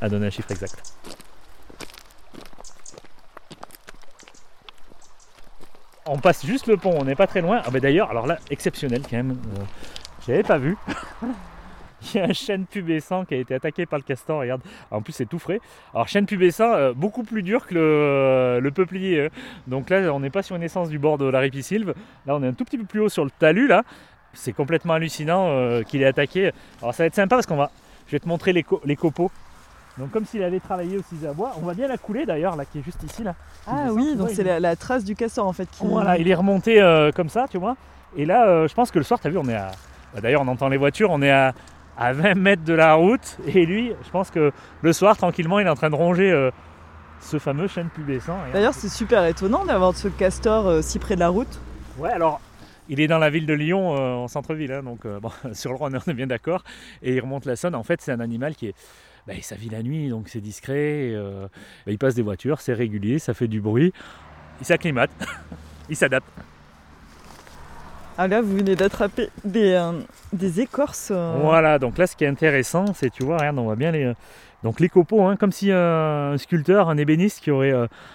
à- 0.00 0.08
donner 0.08 0.26
un 0.26 0.30
chiffre 0.30 0.50
exact. 0.50 0.82
On 6.06 6.18
passe 6.18 6.44
juste 6.44 6.66
le 6.66 6.76
pont, 6.76 6.94
on 6.98 7.04
n'est 7.04 7.14
pas 7.14 7.26
très 7.28 7.40
loin. 7.40 7.62
Ah 7.64 7.70
bah 7.70 7.78
d'ailleurs, 7.80 8.10
alors 8.10 8.26
là, 8.26 8.38
exceptionnel 8.50 9.02
quand 9.02 9.16
même. 9.16 9.38
euh, 9.58 9.62
J'avais 10.26 10.42
pas 10.42 10.58
vu. 10.58 10.76
Il 12.14 12.18
y 12.18 12.20
a 12.20 12.24
un 12.26 12.32
chêne 12.32 12.66
pubescent 12.66 13.24
qui 13.24 13.34
a 13.34 13.38
été 13.38 13.54
attaqué 13.54 13.86
par 13.86 13.98
le 13.98 14.04
castor, 14.04 14.40
regarde. 14.40 14.60
En 14.90 15.00
plus, 15.00 15.12
c'est 15.12 15.26
tout 15.26 15.38
frais. 15.38 15.60
Alors, 15.94 16.08
chêne 16.08 16.26
pubescent, 16.26 16.72
euh, 16.72 16.92
beaucoup 16.94 17.22
plus 17.22 17.42
dur 17.42 17.66
que 17.66 17.74
le, 17.74 18.60
le 18.60 18.70
peuplier. 18.70 19.26
hein. 19.26 19.28
Donc 19.66 19.90
là, 19.90 20.12
on 20.12 20.20
n'est 20.20 20.30
pas 20.30 20.42
sur 20.42 20.56
une 20.56 20.62
essence 20.62 20.88
du 20.88 20.98
bord 20.98 21.18
de 21.18 21.24
la 21.26 21.38
ripisylve. 21.40 21.94
Là, 22.26 22.36
on 22.36 22.42
est 22.42 22.48
un 22.48 22.52
tout 22.52 22.64
petit 22.64 22.78
peu 22.78 22.84
plus 22.84 23.00
haut 23.00 23.08
sur 23.08 23.24
le 23.24 23.30
talus, 23.30 23.66
là. 23.68 23.82
C'est 24.32 24.52
complètement 24.52 24.94
hallucinant 24.94 25.46
euh, 25.48 25.82
qu'il 25.82 26.02
ait 26.02 26.06
attaqué. 26.06 26.50
Alors, 26.82 26.92
ça 26.94 27.04
va 27.04 27.06
être 27.06 27.14
sympa 27.14 27.36
parce 27.36 27.46
qu'on 27.46 27.56
va. 27.56 27.70
Je 28.06 28.12
vais 28.12 28.18
te 28.20 28.28
montrer 28.28 28.52
les, 28.52 28.62
co- 28.64 28.80
les 28.84 28.96
copeaux. 28.96 29.30
Donc, 29.96 30.10
comme 30.10 30.24
s'il 30.26 30.42
avait 30.42 30.58
travaillé 30.58 30.98
au 30.98 31.02
ciseau 31.02 31.28
à 31.28 31.32
bois. 31.32 31.52
On 31.56 31.60
voit 31.60 31.74
bien 31.74 31.86
la 31.86 31.96
coulée 31.96 32.26
d'ailleurs, 32.26 32.56
là, 32.56 32.64
qui 32.64 32.80
est 32.80 32.82
juste 32.82 33.00
ici, 33.04 33.22
là. 33.22 33.36
Ah 33.66 33.86
oui, 33.92 34.16
donc 34.16 34.30
c'est 34.30 34.42
la, 34.42 34.58
la 34.58 34.74
trace 34.74 35.04
du 35.04 35.14
castor 35.14 35.46
en 35.46 35.52
fait 35.52 35.68
qui... 35.70 35.86
voilà, 35.86 36.18
il 36.18 36.28
est 36.28 36.34
remonté 36.34 36.82
euh, 36.82 37.12
comme 37.12 37.28
ça, 37.28 37.46
tu 37.48 37.58
vois. 37.58 37.76
Et 38.16 38.24
là, 38.26 38.46
euh, 38.48 38.66
je 38.68 38.74
pense 38.74 38.90
que 38.90 38.98
le 38.98 39.04
soir, 39.04 39.20
tu 39.20 39.28
as 39.28 39.30
vu, 39.30 39.38
on 39.38 39.48
est 39.48 39.54
à. 39.54 39.70
bah, 40.12 40.20
D'ailleurs, 40.20 40.42
on 40.42 40.48
entend 40.48 40.68
les 40.68 40.76
voitures, 40.78 41.10
on 41.12 41.22
est 41.22 41.30
à, 41.30 41.54
à 41.96 42.12
20 42.12 42.34
mètres 42.34 42.64
de 42.64 42.74
la 42.74 42.94
route. 42.94 43.38
Et 43.46 43.66
lui, 43.66 43.92
je 44.04 44.10
pense 44.10 44.30
que 44.30 44.52
le 44.82 44.92
soir, 44.92 45.16
tranquillement, 45.16 45.58
il 45.60 45.66
est 45.66 45.70
en 45.70 45.74
train 45.74 45.90
de 45.90 45.94
ronger 45.94 46.30
euh, 46.30 46.50
ce 47.20 47.38
fameux 47.38 47.68
chêne 47.68 47.88
pubescent. 47.88 48.36
D'ailleurs 48.52 48.74
c'est 48.74 48.88
super 48.88 49.24
étonnant 49.24 49.64
d'avoir 49.64 49.96
ce 49.96 50.08
castor 50.08 50.66
euh, 50.66 50.82
si 50.82 50.98
près 50.98 51.14
de 51.14 51.20
la 51.20 51.28
route. 51.28 51.60
Ouais, 51.98 52.10
alors. 52.10 52.40
Il 52.90 53.00
est 53.00 53.06
dans 53.06 53.18
la 53.18 53.30
ville 53.30 53.46
de 53.46 53.54
Lyon, 53.54 53.96
euh, 53.96 54.12
en 54.12 54.28
centre-ville, 54.28 54.70
hein, 54.70 54.82
donc 54.82 55.06
bon, 55.06 55.30
sur 55.54 55.70
le 55.70 55.76
Rhône, 55.76 55.98
on 56.06 56.10
est 56.10 56.14
bien 56.14 56.26
d'accord. 56.26 56.64
Et 57.02 57.14
il 57.14 57.20
remonte 57.20 57.46
la 57.46 57.56
Saône. 57.56 57.74
En 57.74 57.82
fait, 57.82 58.02
c'est 58.02 58.12
un 58.12 58.20
animal 58.20 58.54
qui 58.54 58.66
est. 58.66 58.74
bah, 59.26 59.32
ça 59.40 59.56
vit 59.56 59.70
la 59.70 59.82
nuit, 59.82 60.10
donc 60.10 60.28
c'est 60.28 60.42
discret. 60.42 61.08
et, 61.08 61.16
bah, 61.16 61.92
il 61.92 61.98
passe 61.98 62.14
des 62.14 62.22
voitures, 62.22 62.60
c'est 62.60 62.74
régulier, 62.74 63.18
ça 63.18 63.32
fait 63.32 63.48
du 63.48 63.62
bruit. 63.62 63.94
Il 64.60 64.66
s'acclimate, 64.66 65.10
il 65.88 65.96
s'adapte. 65.96 66.28
Ah 68.16 68.28
là 68.28 68.40
vous 68.40 68.56
venez 68.56 68.76
d'attraper 68.76 69.28
des, 69.44 69.72
euh, 69.72 70.48
écorces. 70.58 71.08
euh, 71.10 71.36
Voilà, 71.42 71.78
donc 71.80 71.98
là 71.98 72.06
ce 72.06 72.14
qui 72.14 72.24
est 72.24 72.28
intéressant, 72.28 72.84
c'est 72.94 73.10
tu 73.10 73.24
vois, 73.24 73.38
regarde, 73.38 73.58
on 73.58 73.64
voit 73.64 73.74
bien 73.76 73.90
les, 73.90 74.04
euh, 74.04 74.14
donc 74.62 74.78
les 74.78 74.88
copeaux, 74.88 75.22
hein, 75.22 75.36
comme 75.36 75.50
si 75.50 75.72
un 75.72 76.36
sculpteur, 76.38 76.88
un 76.88 76.96
ébéniste 76.96 77.40
qui 77.40 77.50
aurait, 77.50 77.72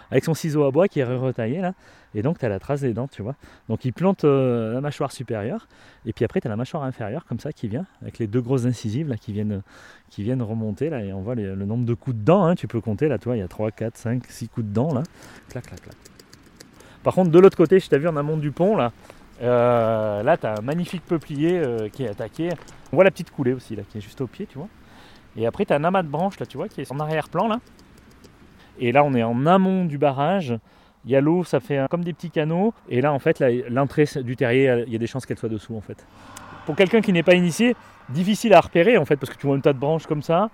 avec 0.10 0.24
son 0.24 0.34
ciseau 0.34 0.64
à 0.64 0.72
bois, 0.72 0.88
qui 0.88 1.04
aurait 1.04 1.18
retaillé 1.18 1.60
là. 1.62 1.74
Et 2.16 2.24
donc 2.24 2.40
tu 2.40 2.46
as 2.46 2.50
la 2.50 2.58
trace 2.60 2.82
des 2.82 2.94
dents, 2.94 3.08
tu 3.08 3.22
vois. 3.22 3.36
Donc 3.68 3.86
il 3.86 3.94
plante 3.94 4.24
la 4.24 4.82
mâchoire 4.82 5.12
supérieure, 5.12 5.68
et 6.08 6.14
puis 6.14 6.26
après 6.26 6.42
tu 6.42 6.48
as 6.48 6.50
la 6.50 6.56
mâchoire 6.56 6.84
inférieure, 6.84 7.26
comme 7.28 7.40
ça, 7.40 7.52
qui 7.52 7.68
vient, 7.68 7.86
avec 8.02 8.18
les 8.18 8.26
deux 8.26 8.42
grosses 8.42 8.66
incisives 8.66 9.10
là, 9.10 9.18
qui 9.18 9.32
viennent, 9.32 9.62
qui 10.10 10.24
viennent 10.24 10.42
remonter 10.42 10.90
là, 10.90 11.04
et 11.04 11.14
on 11.14 11.22
voit 11.22 11.36
le 11.36 11.56
nombre 11.56 11.86
de 11.86 11.94
coups 11.94 12.16
de 12.16 12.24
dents, 12.24 12.46
hein, 12.46 12.56
tu 12.56 12.68
peux 12.68 12.82
compter 12.82 13.10
là, 13.10 13.20
tu 13.20 13.26
vois, 13.26 13.36
il 13.36 13.42
y 13.42 13.44
a 13.44 13.48
3, 13.48 13.70
4, 13.70 13.96
5, 13.98 14.24
6 14.28 14.48
coups 14.48 14.66
de 14.66 14.74
dents 14.74 14.92
là. 14.94 15.04
Clac, 15.50 15.68
clac, 15.68 15.82
clac. 15.82 15.96
Par 17.04 17.14
contre, 17.14 17.30
de 17.30 17.38
l'autre 17.40 17.58
côté, 17.58 17.80
je 17.80 17.88
t'ai 17.90 18.00
vu 18.00 18.08
en 18.08 18.18
amont 18.18 18.38
du 18.38 18.50
pont 18.52 18.76
là. 18.76 18.92
Euh, 19.42 20.24
là, 20.24 20.38
tu 20.38 20.46
as 20.46 20.56
un 20.58 20.62
magnifique 20.62 21.04
peuplier 21.06 21.58
euh, 21.58 21.90
qui 21.90 22.04
est 22.04 22.10
attaqué. 22.10 22.50
On 22.92 22.98
voit 22.98 23.04
la 23.04 23.12
petite 23.12 23.32
coulée 23.32 23.54
aussi 23.54 23.76
là, 23.76 23.84
qui 23.90 23.98
est 23.98 24.02
juste 24.02 24.22
au 24.22 24.28
pied, 24.28 24.46
tu 24.46 24.58
vois. 24.58 24.68
Et 25.38 25.46
après, 25.46 25.66
tu 25.66 25.74
as 25.74 25.76
un 25.76 25.84
amas 25.84 26.04
de 26.04 26.08
branches 26.08 26.40
là, 26.40 26.46
tu 26.46 26.58
vois, 26.58 26.68
qui 26.68 26.82
est 26.82 26.92
en 26.92 27.00
arrière-plan 27.00 27.48
là. 27.48 27.60
Et 28.80 28.92
là, 28.92 29.04
on 29.04 29.14
est 29.14 29.24
en 29.24 29.46
amont 29.46 29.86
du 29.86 29.98
barrage. 29.98 30.58
Il 31.06 31.12
y 31.12 31.16
a 31.16 31.22
l'eau, 31.22 31.44
ça 31.44 31.60
fait 31.60 31.86
comme 31.90 32.04
des 32.04 32.14
petits 32.14 32.32
canaux. 32.32 32.74
Et 32.90 33.02
là, 33.02 33.14
en 33.14 33.20
fait, 33.20 33.44
l'entrée 33.70 34.06
du 34.24 34.36
terrier, 34.36 34.84
il 34.88 34.92
y 34.94 34.96
a 34.96 35.00
des 35.00 35.08
chances 35.08 35.26
qu'elle 35.26 35.38
soit 35.38 35.50
dessous, 35.50 35.76
en 35.76 35.82
fait. 35.82 36.06
Pour 36.66 36.76
quelqu'un 36.76 37.02
qui 37.02 37.14
n'est 37.14 37.24
pas 37.24 37.36
initié, 37.36 37.76
difficile 38.10 38.54
à 38.54 38.60
repérer, 38.60 38.98
en 38.98 39.06
fait, 39.06 39.16
parce 39.16 39.32
que 39.34 39.40
tu 39.40 39.48
vois 39.48 39.56
un 39.56 39.60
tas 39.60 39.74
de 39.74 39.80
branches 39.80 40.08
comme 40.08 40.22
ça. 40.22 40.50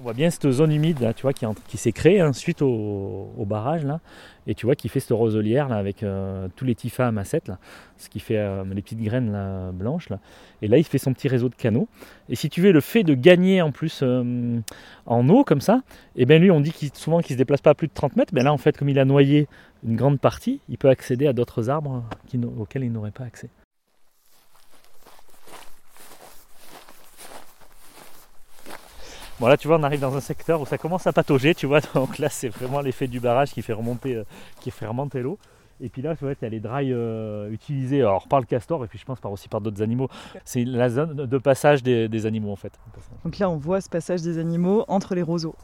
On 0.00 0.04
voit 0.04 0.12
bien 0.12 0.30
cette 0.30 0.48
zone 0.52 0.70
humide 0.70 1.00
là, 1.00 1.12
tu 1.12 1.22
vois, 1.22 1.32
qui, 1.32 1.76
s'est 1.76 1.90
créée 1.90 2.20
hein, 2.20 2.32
suite 2.32 2.62
au, 2.62 3.44
barrage 3.44 3.84
là, 3.84 3.98
et 4.46 4.54
tu 4.54 4.64
vois 4.64 4.76
qui 4.76 4.88
fait 4.88 5.00
cette 5.00 5.10
roselière 5.10 5.68
là 5.68 5.74
avec 5.74 6.04
euh, 6.04 6.46
tous 6.54 6.64
les 6.64 6.76
tifas 6.76 7.08
à 7.08 7.10
massette 7.10 7.48
là, 7.48 7.58
ce 7.96 8.08
qui 8.08 8.20
fait 8.20 8.36
euh, 8.36 8.62
les 8.72 8.80
petites 8.80 9.02
graines 9.02 9.72
blanches 9.74 10.08
là. 10.08 10.20
Et 10.62 10.68
là 10.68 10.78
il 10.78 10.84
fait 10.84 10.98
son 10.98 11.12
petit 11.12 11.26
réseau 11.26 11.48
de 11.48 11.56
canaux. 11.56 11.88
Et 12.28 12.36
si 12.36 12.48
tu 12.48 12.60
veux 12.60 12.70
le 12.70 12.80
fait 12.80 13.02
de 13.02 13.14
gagner 13.14 13.60
en 13.60 13.72
plus 13.72 14.00
euh, 14.04 14.60
en 15.06 15.28
eau 15.28 15.42
comme 15.42 15.60
ça, 15.60 15.82
et 16.14 16.26
bien 16.26 16.38
lui 16.38 16.52
on 16.52 16.60
dit 16.60 16.92
souvent 16.94 17.20
qu'il 17.20 17.34
se 17.34 17.38
déplace 17.38 17.60
pas 17.60 17.70
à 17.70 17.74
plus 17.74 17.88
de 17.88 17.92
30 17.92 18.14
mètres, 18.14 18.32
mais 18.34 18.44
là 18.44 18.52
en 18.52 18.58
fait 18.58 18.78
comme 18.78 18.88
il 18.88 19.00
a 19.00 19.04
noyé 19.04 19.48
une 19.84 19.96
grande 19.96 20.20
partie, 20.20 20.60
il 20.68 20.78
peut 20.78 20.90
accéder 20.90 21.26
à 21.26 21.32
d'autres 21.32 21.70
arbres 21.70 22.04
auxquels 22.56 22.84
il 22.84 22.92
n'aurait 22.92 23.10
pas 23.10 23.24
accès. 23.24 23.50
Bon 29.40 29.46
là 29.46 29.56
tu 29.56 29.68
vois 29.68 29.78
on 29.78 29.84
arrive 29.84 30.00
dans 30.00 30.16
un 30.16 30.20
secteur 30.20 30.60
où 30.60 30.66
ça 30.66 30.78
commence 30.78 31.06
à 31.06 31.12
patauger 31.12 31.54
tu 31.54 31.66
vois 31.66 31.80
donc 31.94 32.18
là 32.18 32.28
c'est 32.28 32.48
vraiment 32.48 32.80
l'effet 32.80 33.06
du 33.06 33.20
barrage 33.20 33.52
qui 33.52 33.62
fait 33.62 33.72
remonter, 33.72 34.16
euh, 34.16 34.24
qui 34.60 34.72
fait 34.72 34.86
remonter 34.86 35.20
l'eau. 35.20 35.38
Et 35.80 35.88
puis 35.88 36.02
là 36.02 36.16
tu 36.16 36.24
vois 36.24 36.34
tu 36.34 36.44
as 36.44 36.48
les 36.48 36.58
drailles 36.58 36.92
euh, 36.92 37.48
utilisées 37.52 38.00
alors 38.00 38.26
par 38.26 38.40
le 38.40 38.46
castor 38.46 38.84
et 38.84 38.88
puis 38.88 38.98
je 38.98 39.04
pense 39.04 39.20
par 39.20 39.30
aussi 39.30 39.48
par 39.48 39.60
d'autres 39.60 39.80
animaux. 39.80 40.08
C'est 40.44 40.64
la 40.64 40.88
zone 40.88 41.14
de 41.14 41.38
passage 41.38 41.84
des, 41.84 42.08
des 42.08 42.26
animaux 42.26 42.50
en 42.50 42.56
fait. 42.56 42.72
Donc 43.24 43.38
là, 43.38 43.48
on 43.48 43.56
voit 43.56 43.80
ce 43.80 43.88
passage 43.88 44.22
des 44.22 44.38
animaux 44.38 44.84
entre 44.88 45.14
les 45.14 45.22
roseaux. 45.22 45.54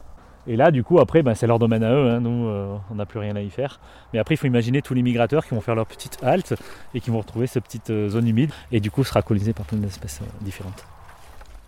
et 0.47 0.55
là 0.55 0.71
du 0.71 0.81
coup 0.81 0.99
après 0.99 1.21
ben, 1.21 1.35
c'est 1.35 1.47
leur 1.47 1.59
domaine 1.59 1.83
à 1.83 1.91
eux 1.91 2.11
hein. 2.11 2.21
nous 2.21 2.47
euh, 2.47 2.77
on 2.89 2.95
n'a 2.95 3.05
plus 3.05 3.19
rien 3.19 3.35
à 3.35 3.41
y 3.41 3.49
faire. 3.49 3.81
Mais 4.13 4.19
après 4.19 4.35
il 4.35 4.37
faut 4.37 4.47
imaginer 4.47 4.81
tous 4.81 4.93
les 4.93 5.03
migrateurs 5.03 5.45
qui 5.45 5.53
vont 5.53 5.59
faire 5.59 5.75
leur 5.75 5.85
petite 5.85 6.17
halte 6.23 6.53
et 6.93 7.01
qui 7.01 7.09
vont 7.09 7.19
retrouver 7.19 7.45
cette 7.45 7.65
petite 7.65 7.89
euh, 7.89 8.07
zone 8.07 8.25
humide. 8.25 8.51
Et 8.71 8.79
du 8.79 8.89
coup 8.89 9.03
sera 9.03 9.21
colonisée 9.21 9.51
par 9.51 9.65
plein 9.65 9.79
d'espèces 9.79 10.21
différentes 10.39 10.85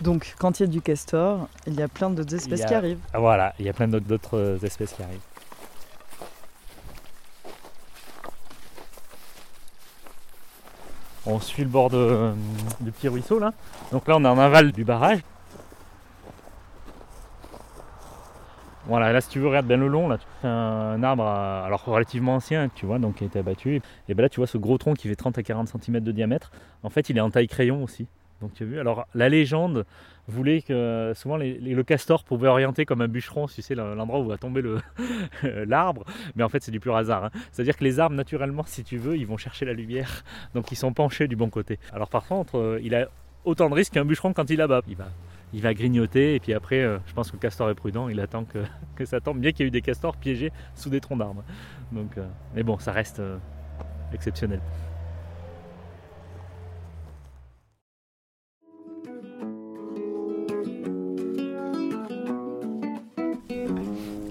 Donc, 0.01 0.35
quand 0.37 0.59
il 0.59 0.63
y 0.63 0.65
a 0.65 0.69
du 0.69 0.81
castor, 0.81 1.47
il 1.65 1.73
y 1.73 1.81
a 1.81 1.87
plein 1.87 2.09
d'autres 2.09 2.35
espèces 2.35 2.61
a- 2.61 2.65
qui 2.65 2.73
arrivent. 2.75 2.99
Ah, 3.13 3.19
voilà 3.19 3.53
il 3.59 3.65
y 3.65 3.69
a 3.69 3.73
plein 3.73 3.87
d'autres- 3.87 4.37
euh, 4.37 4.59
espèces 4.61 4.93
qui 4.93 5.01
arrivent 5.03 5.19
On 11.25 11.39
suit 11.39 11.63
le 11.63 11.69
bord 11.69 11.89
de, 11.89 11.97
euh, 11.97 12.33
du 12.79 12.91
petit 12.91 13.07
ruisseau 13.09 13.39
là. 13.39 13.53
Donc 13.91 14.07
là 14.07 14.15
on 14.17 14.23
est 14.23 14.27
en 14.27 14.37
aval 14.39 14.71
du 14.71 14.83
barrage. 14.85 15.19
Voilà, 18.85 19.11
là 19.11 19.19
si 19.19 19.27
tu 19.27 19.39
veux, 19.39 19.47
regarde 19.49 19.65
bien 19.67 19.75
le 19.75 19.89
long, 19.89 20.07
là, 20.07 20.17
tu 20.17 20.47
un 20.47 21.03
arbre 21.03 21.25
à- 21.25 21.65
alors 21.65 21.83
relativement 21.83 22.35
ancien, 22.35 22.69
tu 22.73 22.85
vois, 22.85 22.99
donc 22.99 23.15
qui 23.15 23.25
a 23.25 23.27
été 23.27 23.39
abattu. 23.39 23.81
Et 24.07 24.13
bien 24.13 24.21
là 24.23 24.29
tu 24.29 24.39
vois 24.39 24.47
ce 24.47 24.57
gros 24.57 24.77
tronc 24.77 24.93
qui 24.93 25.09
fait 25.09 25.15
30 25.17 25.37
à 25.37 25.43
40 25.43 25.67
cm 25.67 25.99
de 25.99 26.11
diamètre. 26.13 26.51
En 26.83 26.89
fait 26.89 27.09
il 27.09 27.17
est 27.17 27.21
en 27.21 27.29
taille 27.29 27.47
crayon 27.49 27.83
aussi. 27.83 28.07
Donc 28.41 28.53
tu 28.53 28.63
as 28.63 28.65
vu. 28.67 28.79
Alors 28.79 29.08
la 29.15 29.29
légende 29.29 29.86
voulait 30.27 30.62
que 30.62 31.13
souvent 31.15 31.38
le 31.38 31.82
castor 31.84 32.24
pouvait 32.24 32.48
orienter 32.48 32.86
comme 32.86 33.01
un 33.01 33.08
bûcheron, 33.08 33.48
tu 33.48 33.62
sais, 33.62 33.75
l'endroit 33.75 34.20
où 34.20 34.27
va 34.27 34.38
tomber 34.38 34.62
l'arbre. 35.44 36.03
Mais 36.36 36.44
en 36.44 36.50
fait 36.50 36.62
c'est 36.62 36.72
du 36.72 36.79
pur 36.79 36.96
hasard. 36.96 37.25
hein. 37.25 37.29
C'est-à-dire 37.51 37.77
que 37.77 37.84
les 37.84 38.00
arbres 38.00 38.15
naturellement, 38.15 38.63
si 38.65 38.84
tu 38.84 38.98
veux, 38.98 39.17
ils 39.17 39.25
vont 39.25 39.38
chercher 39.38 39.65
la 39.65 39.74
lumière. 39.74 40.24
Donc 40.53 40.72
ils 40.72 40.75
sont 40.75 40.94
penchés 40.94 41.27
du 41.27 41.36
bon 41.36 41.50
côté. 41.50 41.79
Alors 41.94 42.10
par 42.10 42.25
contre, 42.27 42.58
euh, 42.58 42.79
il 42.84 42.94
a 42.94 43.08
autant 43.46 43.70
de 43.70 43.74
risques 43.75 43.94
qu'un 43.94 44.06
bûcheron 44.06 44.34
quand 44.34 44.50
il 44.50 44.62
abat. 44.62 44.82
Il 44.88 44.96
va, 44.98 45.06
il 45.53 45.62
va 45.62 45.74
grignoter 45.74 46.36
et 46.36 46.39
puis 46.39 46.53
après, 46.53 46.82
euh, 46.82 46.98
je 47.08 47.13
pense 47.13 47.32
que 47.32 47.38
le 47.38 47.41
castor 47.41 47.70
est 47.70 47.75
prudent. 47.75 48.10
Il 48.10 48.20
attend 48.20 48.44
que, 48.44 48.60
que 48.96 49.06
ça 49.06 49.20
tombe. 49.22 49.39
Bien 49.39 49.51
qu'il 49.51 49.62
y 49.62 49.63
ait 49.63 49.70
eu 49.70 49.72
des 49.72 49.82
castors 49.82 50.17
piégés 50.17 50.51
sous 50.75 50.89
des 50.89 51.00
troncs 51.00 51.17
d'arbres. 51.17 51.44
Euh, 51.96 52.27
mais 52.53 52.63
bon, 52.63 52.77
ça 52.77 52.91
reste 52.91 53.22
exceptionnel. 54.13 54.60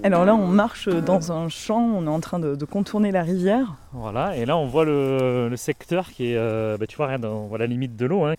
Alors 0.07 0.23
là, 0.23 0.35
on 0.35 0.47
marche 0.47 0.87
dans 0.87 1.33
un 1.33 1.49
champ, 1.49 1.81
on 1.81 2.05
est 2.05 2.09
en 2.09 2.21
train 2.21 2.39
de, 2.39 2.55
contourner 2.65 3.11
la 3.11 3.23
rivière. 3.23 3.75
Voilà, 3.91 4.37
et 4.37 4.45
là 4.45 4.55
on 4.55 4.65
voit 4.65 4.85
le, 4.85 5.51
secteur 5.57 6.09
qui 6.11 6.31
est, 6.31 6.37
euh, 6.37 6.77
bah, 6.77 6.87
tu 6.87 6.95
vois, 6.95 7.07
regarde, 7.07 7.25
on 7.25 7.47
voit 7.47 7.57
la 7.57 7.67
limite 7.67 7.97
de 7.97 8.05
l'eau. 8.05 8.23
hein. 8.23 8.35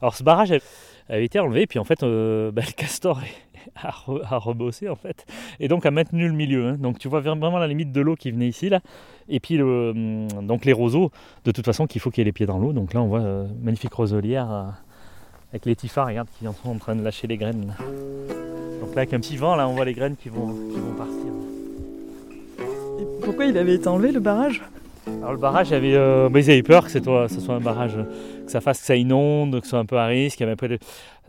Alors 0.00 0.14
ce 0.14 0.22
barrage 0.24 0.52
avait- 0.52 1.24
été 1.24 1.38
enlevé, 1.38 1.66
puis 1.66 1.78
en 1.78 1.84
fait, 1.84 2.02
euh, 2.02 2.50
bah, 2.50 2.62
le 2.66 2.72
castor 2.72 3.20
a, 3.76 3.90
re- 3.90 4.22
a 4.24 4.38
rebossé 4.38 4.88
en 4.88 4.96
fait, 4.96 5.26
et 5.60 5.68
donc 5.68 5.84
a 5.84 5.90
maintenu 5.90 6.26
le 6.26 6.32
milieu. 6.34 6.68
hein. 6.68 6.76
Donc 6.78 6.98
tu 6.98 7.08
vois 7.08 7.20
vraiment 7.20 7.58
la 7.58 7.66
limite 7.66 7.92
de 7.92 8.00
l'eau 8.00 8.16
qui 8.16 8.30
venait 8.30 8.48
ici 8.48 8.70
là, 8.70 8.80
et 9.28 9.38
puis 9.38 9.58
le, 9.58 9.90
hum, 9.90 10.28
donc 10.46 10.64
les 10.64 10.72
roseaux, 10.72 11.10
de 11.44 11.52
toute 11.52 11.64
façon 11.66 11.86
qu'il 11.86 12.00
faut 12.00 12.10
qu'il 12.10 12.20
y 12.20 12.22
ait 12.22 12.24
les 12.24 12.32
pieds 12.32 12.46
dans 12.46 12.58
l'eau. 12.58 12.72
Donc 12.72 12.94
là 12.94 13.02
on 13.02 13.08
voit 13.08 13.20
euh, 13.20 13.46
magnifique 13.62 13.92
roselière 13.92 14.50
euh, 14.50 14.64
avec 15.50 15.66
les 15.66 15.76
tifas, 15.76 16.06
regarde, 16.06 16.28
qui 16.38 16.46
sont 16.46 16.70
en 16.70 16.78
train 16.78 16.96
de 16.96 17.02
lâcher 17.02 17.26
les 17.26 17.36
graines. 17.36 17.74
Donc 18.92 18.96
là 18.96 19.02
avec 19.04 19.14
un 19.14 19.20
petit 19.20 19.38
vent, 19.38 19.56
là 19.56 19.66
on 19.66 19.72
voit 19.72 19.86
les 19.86 19.94
graines 19.94 20.16
qui 20.16 20.28
vont, 20.28 20.48
qui 20.48 20.78
vont 20.78 20.92
partir. 20.98 21.32
Et 23.00 23.06
pourquoi 23.24 23.46
il 23.46 23.56
avait 23.56 23.76
été 23.76 23.88
enlevé 23.88 24.12
le 24.12 24.20
barrage? 24.20 24.60
Alors 25.06 25.32
le 25.32 25.38
barrage, 25.38 25.72
avait, 25.72 25.94
euh, 25.94 26.28
bah, 26.28 26.40
ils 26.40 26.50
avaient 26.50 26.62
peur 26.62 26.84
que 26.84 26.90
soit, 26.90 27.26
ce 27.30 27.40
soit 27.40 27.54
un 27.54 27.60
barrage, 27.60 27.96
euh, 27.96 28.44
que 28.44 28.50
ça 28.52 28.60
fasse 28.60 28.80
que 28.80 28.84
ça 28.84 28.94
inonde, 28.94 29.58
que 29.60 29.64
ce 29.64 29.70
soit 29.70 29.78
un 29.78 29.86
peu 29.86 29.96
à 29.96 30.04
risque. 30.04 30.40
Il 30.40 30.42
y 30.42 30.44
avait 30.44 30.52
après, 30.52 30.68
de- 30.68 30.78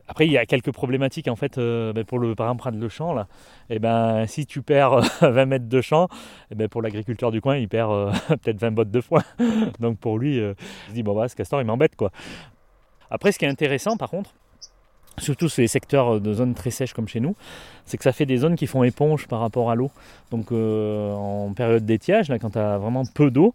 après, 0.10 0.26
il 0.26 0.34
y 0.34 0.38
a 0.38 0.46
quelques 0.46 0.74
problématiques 0.74 1.30
en 1.30 1.38
fait 1.38 1.58
euh, 1.58 1.94
bah, 1.94 2.04
pour 2.04 2.20
le 2.20 2.36
par 2.36 2.48
exemple 2.48 2.60
prendre 2.64 2.78
le 2.80 2.90
champ 2.90 3.14
là. 3.14 3.28
Et 3.70 3.80
ben 3.80 4.26
si 4.28 4.46
tu 4.46 4.62
perds 4.62 4.96
euh, 4.96 5.02
20 5.32 5.46
mètres 5.46 5.70
de 5.70 5.80
champ, 5.80 6.10
et 6.52 6.56
ben 6.56 6.68
pour 6.68 6.82
l'agriculteur 6.82 7.32
du 7.32 7.40
coin, 7.40 7.56
il 7.56 7.70
perd 7.70 7.90
euh, 7.94 8.12
peut-être 8.28 8.60
20 8.60 8.72
bottes 8.72 8.92
de 8.92 9.00
foin. 9.00 9.22
Donc 9.80 10.00
pour 10.00 10.20
lui, 10.20 10.38
euh, 10.38 10.54
il 10.88 10.90
se 10.90 10.96
dit 10.96 11.04
bon 11.04 11.16
bah 11.16 11.30
ce 11.30 11.36
castor 11.38 11.62
il 11.62 11.66
m'embête 11.66 11.96
quoi. 11.96 12.12
Après, 13.10 13.32
ce 13.32 13.40
qui 13.40 13.46
est 13.46 13.48
intéressant 13.48 13.96
par 13.96 14.10
contre. 14.10 14.32
Surtout 15.20 15.48
sur 15.48 15.62
les 15.62 15.68
secteurs 15.68 16.20
de 16.20 16.34
zones 16.34 16.56
très 16.56 16.72
sèches 16.72 16.94
comme 16.94 17.08
chez 17.08 17.20
nous, 17.20 17.36
c'est 17.86 17.98
que 17.98 18.04
ça 18.04 18.12
fait 18.12 18.26
des 18.26 18.38
zones 18.38 18.56
qui 18.56 18.66
font 18.66 18.84
éponge 18.84 19.28
par 19.28 19.40
rapport 19.40 19.70
à 19.70 19.76
l'eau. 19.76 19.92
Donc 20.32 20.52
euh, 20.52 21.12
en 21.14 21.54
période 21.54 21.86
d'étiage, 21.86 22.30
là, 22.30 22.40
quand 22.40 22.52
tu 22.52 22.60
as 22.60 22.80
vraiment 22.80 23.04
peu 23.06 23.30
d'eau, 23.30 23.54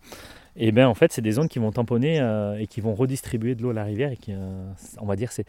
et 0.56 0.70
bien 0.70 0.88
en 0.88 0.94
fait 0.94 1.12
c'est 1.12 1.22
des 1.22 1.32
zones 1.32 1.48
qui 1.48 1.58
vont 1.58 1.72
tamponner 1.72 2.20
euh, 2.20 2.58
et 2.58 2.66
qui 2.66 2.80
vont 2.80 2.94
redistribuer 2.94 3.54
de 3.54 3.62
l'eau 3.62 3.70
à 3.70 3.74
la 3.74 3.84
rivière 3.84 4.12
et 4.12 4.18
euh, 4.30 4.70
on 5.00 5.06
va 5.06 5.16
dire, 5.16 5.32
c'est 5.32 5.46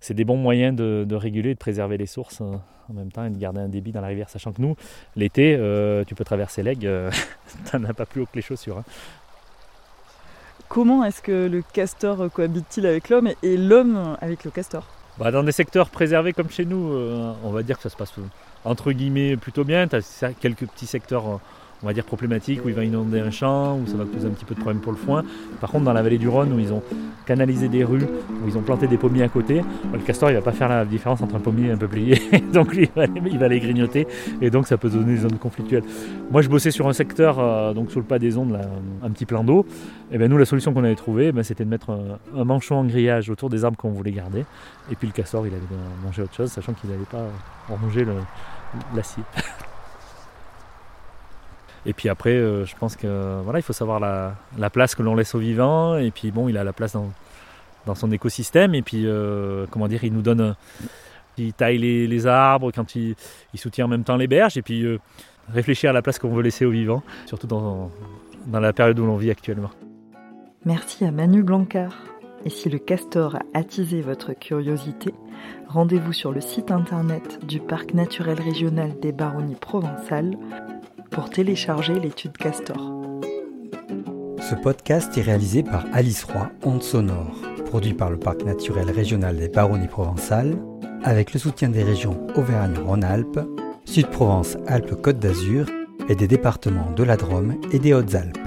c'est 0.00 0.14
des 0.14 0.24
bons 0.24 0.36
moyens 0.36 0.74
de, 0.74 1.14
réguler 1.14 1.50
et 1.50 1.54
de 1.54 1.58
préserver 1.58 1.96
les 1.96 2.06
sources 2.06 2.40
en 2.40 2.92
même 2.92 3.12
temps 3.12 3.24
et 3.24 3.30
de 3.30 3.38
garder 3.38 3.60
un 3.60 3.68
débit 3.68 3.92
dans 3.92 4.00
la 4.00 4.08
rivière, 4.08 4.28
sachant 4.28 4.52
que 4.52 4.60
nous, 4.60 4.74
l'été, 5.14 5.56
tu 6.08 6.16
peux 6.16 6.24
traverser 6.24 6.64
l'aigle, 6.64 7.10
t'en 7.70 7.84
as 7.84 7.94
pas 7.94 8.04
plus 8.04 8.22
haut 8.22 8.26
que 8.26 8.34
les 8.34 8.42
chaussures. 8.42 8.78
hein. 8.78 8.84
Comment 10.68 11.04
est-ce 11.04 11.22
que 11.22 11.46
le 11.46 11.62
castor 11.62 12.32
cohabite-t-il 12.32 12.84
avec 12.84 13.10
l'homme 13.10 13.30
et 13.44 13.56
l'homme 13.56 14.16
avec 14.20 14.42
le 14.42 14.50
castor? 14.50 15.01
Bah, 15.18 15.30
dans 15.30 15.42
des 15.42 15.52
secteurs 15.52 15.90
préservés 15.90 16.32
comme 16.32 16.50
chez 16.50 16.64
nous, 16.64 16.92
euh, 16.92 17.34
on 17.44 17.50
va 17.50 17.62
dire 17.62 17.76
que 17.76 17.82
ça 17.82 17.90
se 17.90 17.96
passe 17.96 18.12
entre 18.64 18.92
guillemets 18.92 19.36
plutôt 19.36 19.64
bien. 19.64 19.86
Tu 19.86 19.96
as 19.96 20.32
quelques 20.40 20.66
petits 20.66 20.86
secteurs, 20.86 21.28
euh, 21.28 21.36
on 21.82 21.86
va 21.86 21.92
dire 21.92 22.04
problématiques, 22.04 22.64
où 22.64 22.68
il 22.68 22.74
va 22.74 22.84
inonder 22.84 23.20
un 23.20 23.30
champ, 23.30 23.78
où 23.78 23.86
ça 23.86 23.96
va 23.96 24.04
poser 24.04 24.26
un 24.26 24.30
petit 24.30 24.44
peu 24.44 24.54
de 24.54 24.60
problème 24.60 24.80
pour 24.80 24.92
le 24.92 24.98
foin. 24.98 25.24
Par 25.60 25.70
contre, 25.70 25.84
dans 25.84 25.92
la 25.92 26.02
vallée 26.02 26.18
du 26.18 26.28
Rhône, 26.28 26.52
où 26.52 26.58
ils 26.58 26.72
ont 26.72 26.82
canalisé 27.26 27.68
des 27.68 27.84
rues, 27.84 28.04
où 28.44 28.48
ils 28.48 28.56
ont 28.56 28.62
planté 28.62 28.86
des 28.86 28.96
pommiers 28.96 29.22
à 29.22 29.28
côté, 29.28 29.60
bah, 29.60 29.94
le 29.94 30.00
castor 30.00 30.30
il 30.30 30.34
va 30.34 30.42
pas 30.42 30.52
faire 30.52 30.68
la 30.68 30.84
différence 30.84 31.22
entre 31.22 31.36
un 31.36 31.40
pommier 31.40 31.68
et 31.68 31.72
un 31.72 31.76
peuplier. 31.76 32.20
donc 32.52 32.74
lui, 32.74 32.88
il 33.26 33.38
va, 33.38 33.48
les 33.48 33.60
grignoter 33.60 34.06
et 34.40 34.50
donc 34.50 34.66
ça 34.66 34.76
peut 34.76 34.88
donner 34.90 35.14
des 35.14 35.20
zones 35.20 35.38
conflictuelles. 35.38 35.84
Moi, 36.30 36.42
je 36.42 36.48
bossais 36.48 36.70
sur 36.70 36.88
un 36.88 36.92
secteur, 36.92 37.38
euh, 37.38 37.72
donc 37.74 37.90
sur 37.90 38.00
le 38.00 38.06
pas 38.06 38.18
des 38.18 38.36
ondes, 38.36 38.58
un 39.02 39.10
petit 39.10 39.26
plan 39.26 39.44
d'eau. 39.44 39.66
Et 40.10 40.18
ben 40.18 40.28
nous, 40.30 40.38
la 40.38 40.44
solution 40.44 40.72
qu'on 40.72 40.84
avait 40.84 40.94
trouvée, 40.94 41.32
ben, 41.32 41.42
c'était 41.42 41.64
de 41.64 41.70
mettre 41.70 41.90
un, 42.34 42.44
manchon 42.44 42.76
en 42.76 42.84
grillage 42.84 43.30
autour 43.30 43.50
des 43.50 43.64
arbres 43.64 43.76
qu'on 43.76 43.90
voulait 43.90 44.12
garder. 44.12 44.44
Et 44.90 44.94
puis 44.94 45.06
le 45.06 45.12
castor, 45.12 45.46
il 45.46 45.52
allait 45.52 45.62
manger 46.04 46.22
autre 46.22 46.34
chose, 46.34 46.50
sachant 46.50 46.72
qu'il 46.72 46.90
n'allait 46.90 47.02
pas 47.10 47.24
ronger 47.68 48.04
le- 48.04 48.14
l'acier. 48.94 49.22
Et 51.84 51.92
puis 51.92 52.08
après, 52.08 52.30
euh, 52.30 52.64
je 52.64 52.76
pense 52.76 52.96
que 52.96 53.40
voilà, 53.42 53.58
il 53.58 53.62
faut 53.62 53.72
savoir 53.72 53.98
la, 53.98 54.36
la 54.58 54.70
place 54.70 54.94
que 54.94 55.02
l'on 55.02 55.14
laisse 55.14 55.34
au 55.34 55.38
vivant. 55.38 55.96
Et 55.96 56.10
puis 56.10 56.30
bon, 56.30 56.48
il 56.48 56.56
a 56.56 56.64
la 56.64 56.72
place 56.72 56.92
dans, 56.92 57.10
dans 57.86 57.94
son 57.94 58.10
écosystème. 58.12 58.74
Et 58.74 58.82
puis, 58.82 59.06
euh, 59.06 59.66
comment 59.70 59.88
dire, 59.88 60.04
il 60.04 60.12
nous 60.12 60.22
donne. 60.22 60.54
Il 61.38 61.54
taille 61.54 61.78
les, 61.78 62.06
les 62.06 62.26
arbres 62.26 62.70
quand 62.72 62.94
il, 62.94 63.14
il 63.54 63.58
soutient 63.58 63.86
en 63.86 63.88
même 63.88 64.04
temps 64.04 64.16
les 64.16 64.26
berges. 64.26 64.58
Et 64.58 64.62
puis 64.62 64.84
euh, 64.84 64.98
réfléchir 65.48 65.90
à 65.90 65.92
la 65.92 66.02
place 66.02 66.18
qu'on 66.18 66.28
veut 66.28 66.42
laisser 66.42 66.64
au 66.64 66.70
vivant, 66.70 67.02
surtout 67.26 67.46
dans, 67.46 67.90
dans 68.46 68.60
la 68.60 68.72
période 68.72 68.98
où 68.98 69.06
l'on 69.06 69.16
vit 69.16 69.30
actuellement. 69.30 69.70
Merci 70.64 71.04
à 71.04 71.10
Manu 71.10 71.42
Blancard. 71.42 71.96
Et 72.44 72.50
si 72.50 72.68
le 72.68 72.78
castor 72.78 73.36
a 73.36 73.42
attisé 73.54 74.00
votre 74.00 74.32
curiosité, 74.32 75.14
rendez-vous 75.68 76.12
sur 76.12 76.32
le 76.32 76.40
site 76.40 76.70
internet 76.70 77.44
du 77.46 77.60
Parc 77.60 77.94
naturel 77.94 78.40
régional 78.40 78.98
des 79.00 79.12
Baronnies 79.12 79.54
provençales 79.54 80.36
pour 81.12 81.30
télécharger 81.30 82.00
l'étude 82.00 82.36
castor. 82.36 83.20
Ce 84.40 84.54
podcast 84.54 85.16
est 85.16 85.22
réalisé 85.22 85.62
par 85.62 85.84
Alice 85.92 86.24
Roy, 86.24 86.50
Onde 86.64 86.82
Sonore, 86.82 87.36
produit 87.66 87.94
par 87.94 88.10
le 88.10 88.18
Parc 88.18 88.44
naturel 88.44 88.90
régional 88.90 89.36
des 89.36 89.48
Baronnies 89.48 89.88
provençales, 89.88 90.56
avec 91.04 91.32
le 91.32 91.38
soutien 91.38 91.68
des 91.68 91.82
régions 91.82 92.26
Auvergne-Rhône-Alpes, 92.34 93.40
Sud-Provence-Alpes-Côte 93.84 95.18
d'Azur 95.18 95.66
et 96.08 96.14
des 96.14 96.28
départements 96.28 96.90
de 96.90 97.02
la 97.02 97.16
Drôme 97.16 97.56
et 97.72 97.78
des 97.78 97.94
Hautes-Alpes. 97.94 98.41